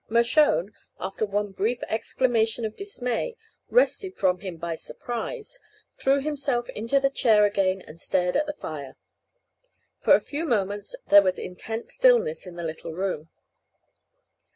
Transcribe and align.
Mershone, 0.09 0.73
after 0.99 1.27
one 1.27 1.51
brief 1.51 1.79
exclamation 1.87 2.65
of 2.65 2.75
dismay, 2.75 3.35
wrested 3.69 4.17
from 4.17 4.39
him 4.39 4.57
by 4.57 4.73
surprise, 4.73 5.59
threw 5.99 6.19
himself 6.21 6.67
into 6.69 6.99
the 6.99 7.11
chair 7.11 7.45
again 7.45 7.81
and 7.83 8.01
stared 8.01 8.35
at 8.35 8.47
the 8.47 8.53
fire. 8.53 8.97
For 9.99 10.15
a 10.15 10.19
few 10.19 10.47
moments 10.47 10.95
there 11.11 11.21
was 11.21 11.37
intense 11.37 11.93
stillness 11.93 12.47
in 12.47 12.55
the 12.55 12.63
little 12.63 12.95
room. 12.95 13.29